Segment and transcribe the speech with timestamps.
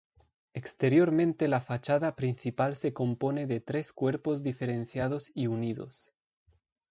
[0.55, 6.11] Exteriormente la fachada principal se compone de tres cuerpos diferenciados y unidos.